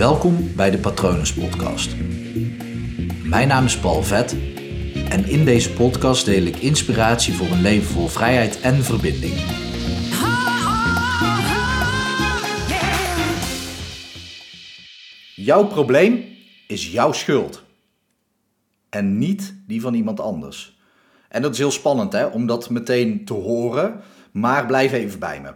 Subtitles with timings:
[0.00, 1.96] Welkom bij de Patronus Podcast.
[3.24, 4.36] Mijn naam is Paul Vet
[5.08, 9.34] en in deze podcast deel ik inspiratie voor een leven vol vrijheid en verbinding.
[15.34, 16.24] Jouw probleem
[16.66, 17.64] is jouw schuld
[18.90, 20.78] en niet die van iemand anders.
[21.28, 24.00] En dat is heel spannend hè, om dat meteen te horen,
[24.32, 25.54] maar blijf even bij me.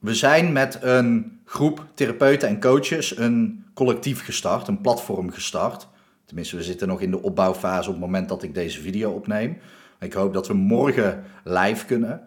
[0.00, 5.88] We zijn met een groep therapeuten en coaches een collectief gestart, een platform gestart.
[6.24, 9.58] Tenminste, we zitten nog in de opbouwfase op het moment dat ik deze video opneem.
[10.00, 12.22] Ik hoop dat we morgen live kunnen.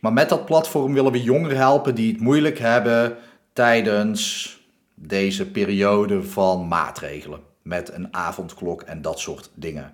[0.00, 3.16] Maar met dat platform willen we jongeren helpen die het moeilijk hebben
[3.52, 4.52] tijdens
[4.94, 7.40] deze periode van maatregelen.
[7.62, 9.92] Met een avondklok en dat soort dingen.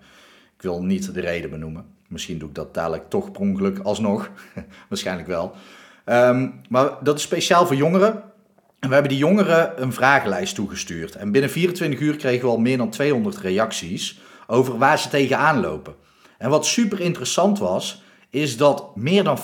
[0.57, 1.85] Ik wil niet de reden benoemen.
[2.09, 4.31] Misschien doe ik dat dadelijk toch per ongeluk alsnog.
[4.89, 5.53] Waarschijnlijk wel.
[6.05, 8.23] Ehm, maar dat is speciaal voor jongeren.
[8.81, 11.15] En we hebben die jongeren een vragenlijst toegestuurd.
[11.15, 15.61] En binnen 24 uur kregen we al meer dan 200 reacties over waar ze tegenaan
[15.61, 15.95] lopen.
[16.39, 19.43] En wat super interessant was, is dat meer dan 50%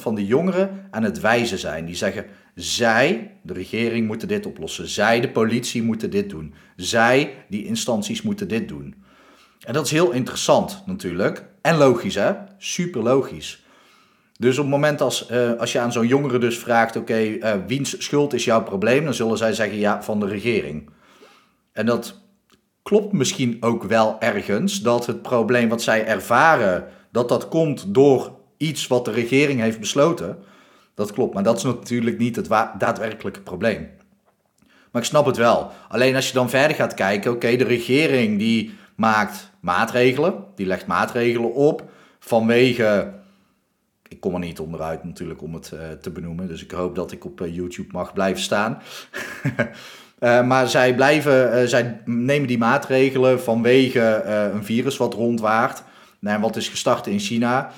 [0.00, 1.84] van de jongeren aan het wijzen zijn.
[1.84, 4.88] Die zeggen, zij, de regering, moeten dit oplossen.
[4.88, 6.54] Zij, de politie, moeten dit doen.
[6.76, 8.94] Zij, die instanties, moeten dit doen.
[9.66, 11.44] En dat is heel interessant natuurlijk.
[11.60, 12.32] En logisch, hè?
[12.58, 13.64] Super logisch.
[14.40, 17.52] Dus op het moment als, uh, als je aan zo'n jongere dus vraagt, oké, eh,
[17.66, 19.04] wiens schuld is jouw probleem?
[19.04, 20.90] Dan zullen zij zeggen, ja, van de regering.
[21.72, 22.20] En dat
[22.82, 28.32] klopt misschien ook wel ergens, dat het probleem wat zij ervaren, dat dat komt door
[28.56, 30.38] iets wat de regering heeft besloten.
[30.94, 33.90] Dat klopt, maar dat is natuurlijk niet het daadwerkelijke probleem.
[34.90, 35.70] Maar ik snap het wel.
[35.88, 40.86] Alleen als je dan verder gaat kijken, oké, de regering die maakt maatregelen, die legt
[40.86, 43.12] maatregelen op vanwege
[44.08, 46.48] ik kom er niet onderuit natuurlijk om het uh, te benoemen.
[46.48, 48.78] Dus ik hoop dat ik op uh, YouTube mag blijven staan.
[50.20, 54.22] uh, maar zij, blijven, zij nemen die maatregelen vanwege
[54.54, 55.82] een virus wat rondwaart.
[56.18, 57.70] Nou, wat is gestart in China.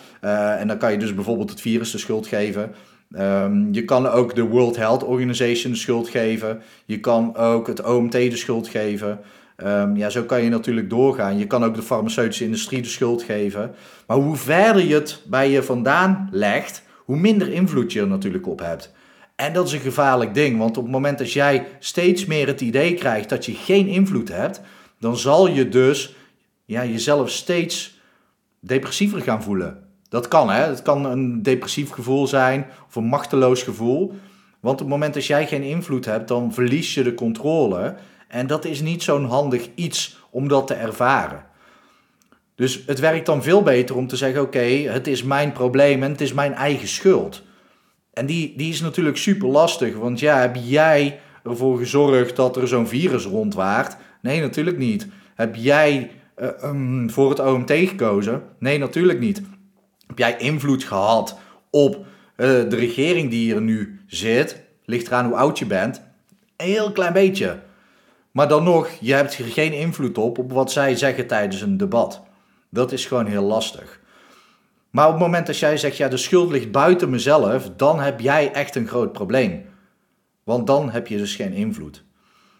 [0.58, 2.74] en dan kan je dus bijvoorbeeld het virus de schuld geven.
[3.18, 6.62] Um, je kan ook de World Health Organization de schuld geven.
[6.84, 9.20] Je kan ook het OMT de schuld geven.
[9.64, 11.38] Um, ja, zo kan je natuurlijk doorgaan.
[11.38, 13.74] Je kan ook de farmaceutische industrie de schuld geven.
[14.06, 18.46] Maar hoe verder je het bij je vandaan legt, hoe minder invloed je er natuurlijk
[18.46, 18.92] op hebt.
[19.36, 22.60] En dat is een gevaarlijk ding, want op het moment dat jij steeds meer het
[22.60, 24.60] idee krijgt dat je geen invloed hebt,
[24.98, 26.14] dan zal je dus
[26.64, 28.00] ja, jezelf steeds
[28.60, 29.78] depressiever gaan voelen.
[30.08, 30.62] Dat kan, hè?
[30.62, 34.14] Het kan een depressief gevoel zijn of een machteloos gevoel.
[34.60, 37.94] Want op het moment dat jij geen invloed hebt, dan verlies je de controle.
[38.30, 41.44] En dat is niet zo'n handig iets om dat te ervaren.
[42.54, 46.10] Dus het werkt dan veel beter om te zeggen: oké, het is mijn probleem en
[46.10, 47.42] het is mijn eigen schuld.
[48.12, 52.68] En die, die is natuurlijk super lastig, want ja, heb jij ervoor gezorgd dat er
[52.68, 53.96] zo'n virus rondwaart?
[54.22, 55.06] Nee, natuurlijk niet.
[55.34, 58.42] Heb jij uh, um, voor het OMT gekozen?
[58.58, 59.42] Nee, natuurlijk niet.
[60.06, 61.38] Heb jij invloed gehad
[61.70, 62.04] op uh,
[62.36, 64.62] de regering die hier nu zit?
[64.84, 66.02] Ligt eraan hoe oud je bent.
[66.56, 67.58] Een heel klein beetje.
[68.30, 71.76] Maar dan nog, je hebt er geen invloed op op wat zij zeggen tijdens een
[71.76, 72.22] debat.
[72.68, 74.00] Dat is gewoon heel lastig.
[74.90, 78.20] Maar op het moment dat jij zegt, ja, de schuld ligt buiten mezelf, dan heb
[78.20, 79.64] jij echt een groot probleem.
[80.44, 82.04] Want dan heb je dus geen invloed.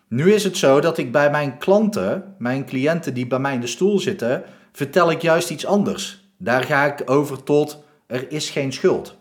[0.08, 3.60] Nu is het zo dat ik bij mijn klanten, mijn cliënten die bij mij in
[3.60, 6.24] de stoel zitten, vertel ik juist iets anders.
[6.36, 9.16] Daar ga ik over tot er is geen schuld.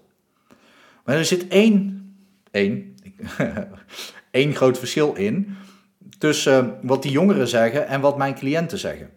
[1.06, 2.06] Maar er zit één,
[2.52, 2.96] één,
[4.32, 5.58] één groot verschil in
[6.20, 9.10] tussen wat die jongeren zeggen en wat mijn cliënten zeggen.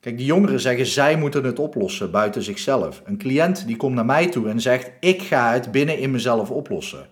[0.00, 3.02] Kijk, die jongeren zeggen zij moeten het oplossen buiten zichzelf.
[3.04, 6.50] Een cliënt die komt naar mij toe en zegt ik ga het binnen in mezelf
[6.50, 7.06] oplossen.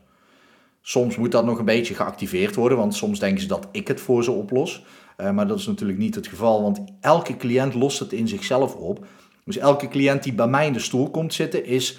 [0.81, 4.00] Soms moet dat nog een beetje geactiveerd worden, want soms denken ze dat ik het
[4.00, 4.84] voor ze oplos.
[5.16, 8.75] Uh, maar dat is natuurlijk niet het geval, want elke cliënt lost het in zichzelf
[8.75, 9.06] op.
[9.44, 11.98] Dus elke cliënt die bij mij in de stoel komt zitten is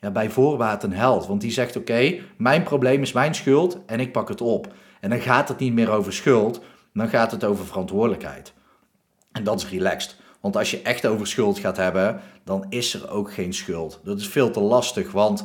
[0.00, 1.26] ja, bij voorbaat een held.
[1.26, 4.72] Want die zegt oké, mijn probleem is mijn schuld en ik pak het op.
[5.00, 6.60] En dan gaat het niet meer over schuld,
[6.98, 8.52] dan gaat het over verantwoordelijkheid.
[9.32, 10.16] En dat is relaxed.
[10.40, 14.00] Want als je echt over schuld gaat hebben, dan is er ook geen schuld.
[14.04, 15.44] Dat is veel te lastig, want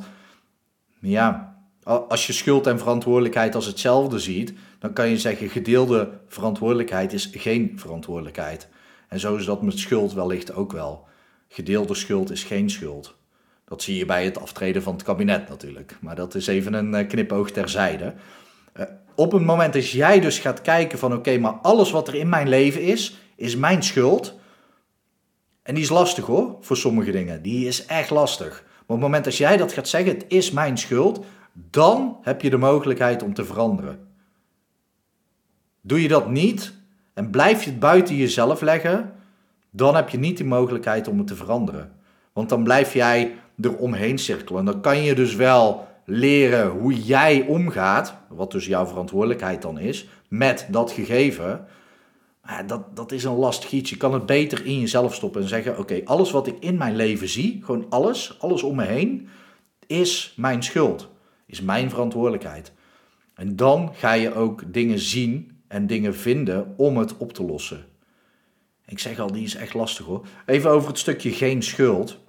[0.99, 7.13] ja, als je schuld en verantwoordelijkheid als hetzelfde ziet, dan kan je zeggen gedeelde verantwoordelijkheid
[7.13, 8.67] is geen verantwoordelijkheid.
[9.07, 11.07] En zo is dat met schuld wellicht ook wel.
[11.47, 13.15] Gedeelde schuld is geen schuld.
[13.65, 15.97] Dat zie je bij het aftreden van het kabinet natuurlijk.
[16.01, 18.13] Maar dat is even een eh, knipoog terzijde.
[18.73, 18.85] Uh,
[19.15, 22.29] op het moment dat jij dus gaat kijken van oké, maar alles wat er in
[22.29, 24.39] mijn leven is, is mijn schuld.
[25.63, 27.41] En die is lastig hoor, voor sommige dingen.
[27.41, 28.63] Die is echt lastig.
[28.63, 32.41] Maar op het moment dat jij dat gaat zeggen, het is mijn schuld, dan heb
[32.41, 34.07] je de mogelijkheid om te veranderen.
[35.81, 36.73] Doe je dat niet
[37.13, 39.13] en blijf je het buiten jezelf leggen,
[39.71, 41.91] dan heb je niet de mogelijkheid om het te veranderen.
[42.33, 44.65] Want dan blijf jij er omheen cirkelen.
[44.65, 50.07] Dan kan je dus wel leren hoe jij omgaat, wat dus jouw verantwoordelijkheid dan is,
[50.27, 51.65] met dat gegeven.
[52.41, 53.89] Maar dat, dat is een lastig iets.
[53.89, 56.95] Je kan het beter in jezelf stoppen en zeggen: Oké, alles wat ik in mijn
[56.95, 59.27] leven zie, gewoon alles, alles om me heen,
[59.87, 61.09] is mijn schuld,
[61.45, 62.71] is mijn verantwoordelijkheid.
[63.35, 67.85] En dan ga je ook dingen zien en dingen vinden om het op te lossen.
[68.85, 70.25] Ik zeg al, die is echt lastig hoor.
[70.45, 72.19] Even over het stukje geen schuld.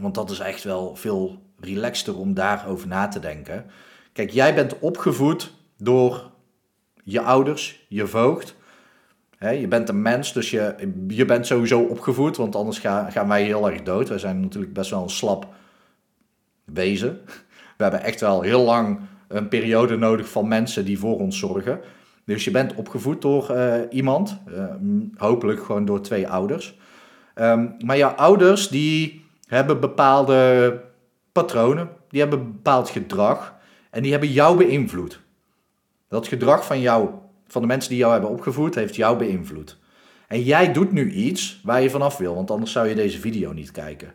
[0.00, 3.66] Want dat is echt wel veel relaxter om daarover na te denken.
[4.12, 6.30] Kijk, jij bent opgevoed door
[7.04, 8.54] je ouders, je voogd.
[9.38, 10.74] je bent een mens, dus je,
[11.08, 12.78] je bent sowieso opgevoed, want anders
[13.08, 14.08] gaan wij heel erg dood.
[14.08, 15.48] Wij zijn natuurlijk best wel een slap
[16.64, 17.20] wezen.
[17.76, 21.80] We hebben echt wel heel lang een periode nodig van mensen die voor ons zorgen.
[22.24, 24.64] Dus je bent opgevoed door uh, iemand, uh,
[25.16, 26.78] hopelijk gewoon door twee ouders.
[27.34, 30.80] Um, maar jouw ouders die hebben bepaalde
[31.38, 33.54] patronen, die hebben bepaald gedrag
[33.90, 35.20] en die hebben jou beïnvloed.
[36.08, 37.10] Dat gedrag van jou,
[37.46, 39.78] van de mensen die jou hebben opgevoed, heeft jou beïnvloed.
[40.28, 43.52] En jij doet nu iets waar je vanaf wil, want anders zou je deze video
[43.52, 44.12] niet kijken.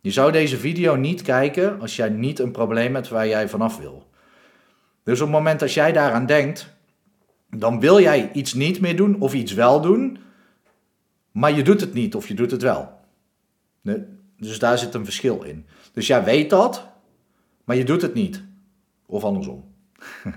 [0.00, 3.78] Je zou deze video niet kijken als jij niet een probleem hebt waar jij vanaf
[3.78, 4.08] wil.
[5.02, 6.74] Dus op het moment dat jij daaraan denkt,
[7.50, 10.18] dan wil jij iets niet meer doen of iets wel doen,
[11.32, 12.98] maar je doet het niet of je doet het wel.
[14.40, 15.66] Dus daar zit een verschil in.
[15.92, 16.86] Dus jij weet dat,
[17.64, 18.42] maar je doet het niet.
[19.06, 19.64] Of andersom.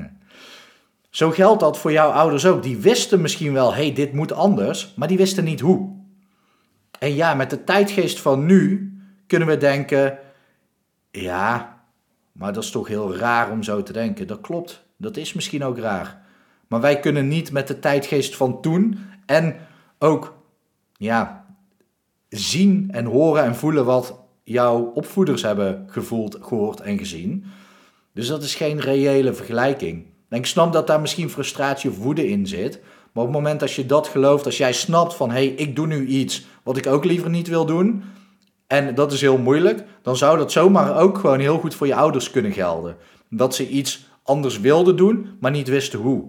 [1.10, 2.64] Zo geldt dat voor jouw ouders ook.
[2.64, 5.96] Die wisten misschien wel, hey, dit moet anders, maar die wisten niet hoe.
[7.00, 8.94] En ja, met de tijdgeest van nu
[9.28, 10.20] kunnen we denken,
[11.12, 11.84] ja,
[12.32, 14.28] maar dat is toch heel raar om zo te denken.
[14.28, 16.22] Dat klopt, dat is misschien ook raar.
[16.68, 19.56] Maar wij kunnen niet met de tijdgeest van toen en
[20.00, 20.38] ook,
[20.98, 21.43] ja,
[22.38, 27.46] zien en horen en voelen wat jouw opvoeders hebben gevoeld, gehoord en gezien.
[28.14, 30.06] Dus dat is geen reële vergelijking.
[30.30, 32.80] Ik snap dat daar misschien frustratie of woede in zit.
[33.12, 35.76] Maar op het moment dat je dat gelooft, als jij snapt van hé, hey, ik
[35.76, 38.04] doe nu iets wat ik ook liever niet wil doen.
[38.68, 41.96] En dat is heel moeilijk, dan zou dat zomaar ook gewoon heel goed voor je
[41.96, 42.96] ouders kunnen gelden.
[43.30, 46.24] Dat ze iets anders wilden doen, maar niet wisten hoe.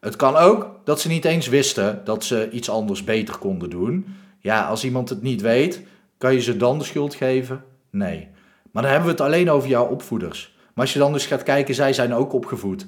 [0.00, 4.06] Het kan ook dat ze niet eens wisten dat ze iets anders beter konden doen.
[4.42, 5.82] Ja, als iemand het niet weet,
[6.18, 7.64] kan je ze dan de schuld geven?
[7.90, 8.28] Nee.
[8.70, 10.54] Maar dan hebben we het alleen over jouw opvoeders.
[10.56, 12.86] Maar als je dan dus gaat kijken, zij zijn ook opgevoed.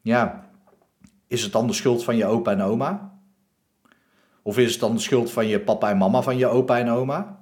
[0.00, 0.48] Ja,
[1.26, 3.18] is het dan de schuld van je opa en oma?
[4.42, 6.90] Of is het dan de schuld van je papa en mama van je opa en
[6.90, 7.38] oma?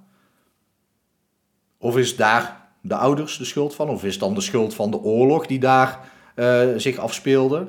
[1.79, 3.89] Of is daar de ouders de schuld van?
[3.89, 7.69] Of is het dan de schuld van de oorlog die daar uh, zich afspeelde?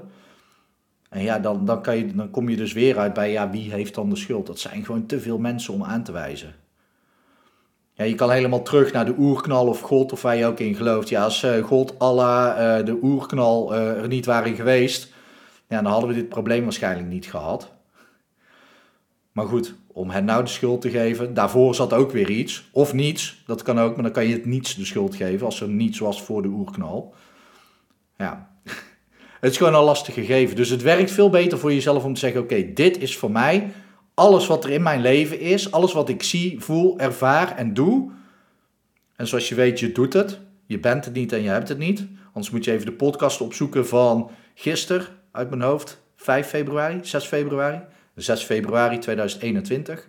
[1.09, 3.71] En ja, dan, dan, kan je, dan kom je dus weer uit bij, ja, wie
[3.71, 4.47] heeft dan de schuld?
[4.47, 6.55] Dat zijn gewoon te veel mensen om aan te wijzen.
[7.93, 10.75] Ja, je kan helemaal terug naar de oerknal of God, of waar je ook in
[10.75, 11.09] gelooft.
[11.09, 15.13] Ja, als uh, God, Allah, uh, de oerknal uh, er niet waren geweest,
[15.67, 17.71] ja, dan hadden we dit probleem waarschijnlijk niet gehad.
[19.31, 22.69] Maar goed, om hen nou de schuld te geven, daarvoor zat ook weer iets.
[22.71, 25.61] Of niets, dat kan ook, maar dan kan je het niets de schuld geven als
[25.61, 27.13] er niets was voor de oerknal.
[28.17, 28.49] Ja,
[29.47, 30.55] het is gewoon een lastig gegeven.
[30.55, 33.71] Dus het werkt veel beter voor jezelf om te zeggen: oké, dit is voor mij
[34.13, 38.11] alles wat er in mijn leven is, alles wat ik zie, voel, ervaar en doe.
[39.15, 40.39] En zoals je weet, je doet het.
[40.65, 42.07] Je bent het niet en je hebt het niet.
[42.25, 47.25] Anders moet je even de podcast opzoeken van gisteren uit mijn hoofd, 5 februari, 6
[47.25, 47.79] februari.
[48.15, 50.07] 6 februari 2021.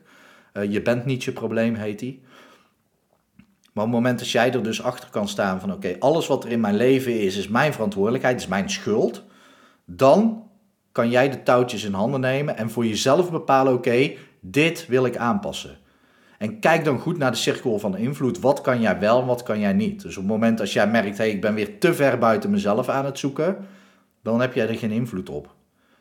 [0.52, 2.22] Uh, je bent niet je probleem, heet die.
[3.78, 6.44] Maar op het moment dat jij er dus achter kan staan van oké, alles wat
[6.44, 9.22] er in mijn leven is, is mijn verantwoordelijkheid, is mijn schuld.
[9.84, 10.42] Dan
[10.92, 15.16] kan jij de touwtjes in handen nemen en voor jezelf bepalen oké, dit wil ik
[15.16, 15.78] aanpassen.
[16.38, 18.40] En kijk dan goed naar de cirkel van invloed.
[18.40, 20.02] Wat kan jij wel en wat kan jij niet?
[20.02, 22.88] Dus op het moment dat jij merkt, hey, ik ben weer te ver buiten mezelf
[22.88, 23.56] aan het zoeken,
[24.22, 25.54] dan heb jij er geen invloed op.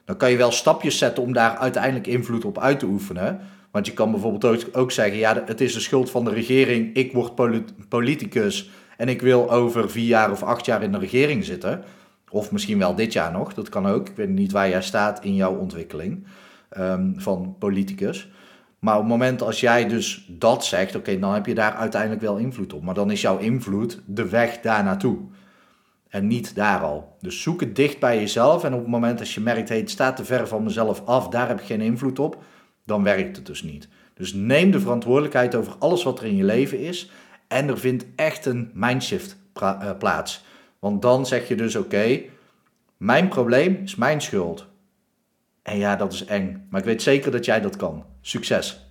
[0.05, 3.39] Dan kan je wel stapjes zetten om daar uiteindelijk invloed op uit te oefenen.
[3.77, 7.13] Want je kan bijvoorbeeld ook zeggen, ja, het is de schuld van de regering, ik
[7.13, 7.33] word
[7.89, 11.83] politicus en ik wil over vier jaar of acht jaar in de regering zitten.
[12.29, 14.09] Of misschien wel dit jaar nog, dat kan ook.
[14.09, 16.27] Ik weet niet waar jij staat in jouw ontwikkeling
[16.77, 18.29] um, van politicus.
[18.79, 22.21] Maar op het moment als jij dus dat zegt, oké, dan heb je daar uiteindelijk
[22.21, 22.83] wel invloed op.
[22.83, 25.17] Maar dan is jouw invloed de weg daar naartoe.
[26.09, 27.15] En niet daar al.
[27.21, 28.63] Dus zoek het dicht bij jezelf.
[28.63, 31.29] En op het moment dat je merkt, hey, het staat te ver van mezelf af,
[31.29, 32.37] daar heb ik geen invloed op,
[32.87, 33.87] dan werkt het dus niet.
[34.13, 37.11] Dus neem de verantwoordelijkheid over alles wat er in je leven is.
[37.47, 40.43] En er vindt echt een mindshift eh, plaats.
[40.79, 42.21] Want dan zeg je dus: oké,
[42.97, 44.65] Mijn probleem is mijn schuld.
[45.63, 48.05] En ja, dat is eng, maar ik weet zeker dat jij dat kan.
[48.21, 48.86] Succes!